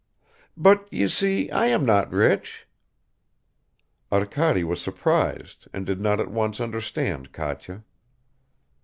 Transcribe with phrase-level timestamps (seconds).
[0.57, 2.65] "But, you see, I am not rich."
[4.11, 7.83] Arkady was surprised and did not at once understand Katya.